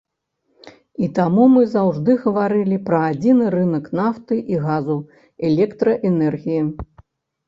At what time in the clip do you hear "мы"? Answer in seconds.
1.55-1.61